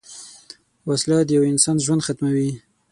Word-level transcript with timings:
وسله 0.89 1.17
د 1.25 1.29
یوه 1.37 1.47
انسان 1.53 1.77
ژوند 1.85 2.05
ختموي 2.07 2.49